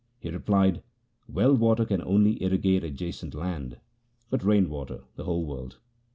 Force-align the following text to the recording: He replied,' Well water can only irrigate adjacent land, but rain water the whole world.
He 0.19 0.31
replied,' 0.31 0.81
Well 1.29 1.53
water 1.53 1.85
can 1.85 2.01
only 2.01 2.41
irrigate 2.43 2.83
adjacent 2.83 3.35
land, 3.35 3.77
but 4.31 4.43
rain 4.43 4.67
water 4.67 5.01
the 5.15 5.25
whole 5.25 5.45
world. 5.45 5.77